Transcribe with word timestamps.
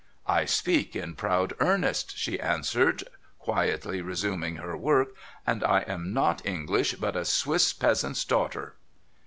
'I 0.27 0.45
speak 0.45 0.95
in 0.95 1.13
proud 1.13 1.53
earnest,' 1.59 2.17
she 2.17 2.39
answered, 2.39 3.03
quietly 3.37 4.01
resuming 4.01 4.55
her 4.55 4.75
work,' 4.75 5.09
and 5.45 5.63
I 5.63 5.81
am 5.81 6.11
not 6.11 6.43
English, 6.43 6.95
but 6.95 7.15
a 7.15 7.23
Swiss 7.23 7.71
peasant's 7.71 8.25
daughter.' 8.25 8.73